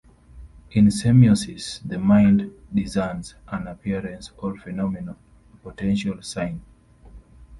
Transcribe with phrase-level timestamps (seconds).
[0.71, 5.15] In semiosis the mind discerns an appearance or phenomenon,
[5.53, 6.59] a potential sign.